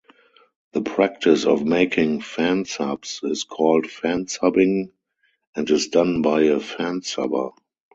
[0.73, 4.89] The practice of making fansubs is called fansubbing
[5.55, 7.53] and is done by a fansubber.